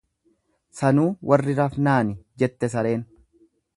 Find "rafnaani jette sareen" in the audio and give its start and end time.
1.59-3.05